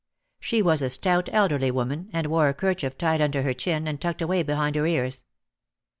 She 0.39 0.63
was 0.63 0.81
a 0.81 0.89
stout, 0.89 1.29
elderly 1.31 1.69
woman, 1.69 2.09
and 2.11 2.25
wore 2.25 2.49
a 2.49 2.55
kerchief 2.55 2.97
tied 2.97 3.21
under 3.21 3.43
her 3.43 3.53
chin 3.53 3.87
and 3.87 4.01
tucked 4.01 4.23
away 4.23 4.41
behind 4.41 4.75
her 4.75 4.87
ears. 4.87 5.25